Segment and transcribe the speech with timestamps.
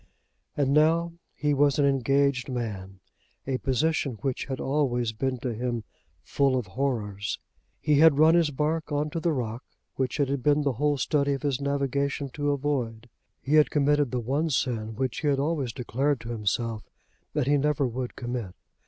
[0.57, 3.01] And now he was an engaged man,
[3.45, 5.83] a position which had always been to him
[6.23, 7.37] full of horrors.
[7.79, 9.63] He had run his bark on to the rock,
[9.97, 13.09] which it had been the whole study of his navigation to avoid.
[13.39, 16.81] He had committed the one sin which he had always declared to himself
[17.33, 18.55] that he never would commit.